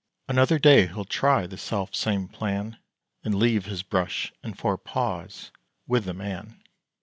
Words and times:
Another 0.27 0.57
day 0.57 0.87
he'll 0.87 1.05
try 1.05 1.45
the 1.45 1.59
self 1.59 1.93
same 1.93 2.27
plan, 2.27 2.79
And 3.23 3.35
leave 3.35 3.65
his 3.65 3.83
brush 3.83 4.33
and 4.41 4.57
four 4.57 4.75
paws 4.79 5.51
with 5.85 6.05
the 6.05 6.13
man. 6.15 6.59